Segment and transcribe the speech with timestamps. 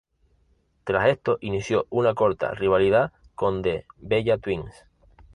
[0.83, 4.73] Tras esto inició una corta rivalidad con The Bella Twins.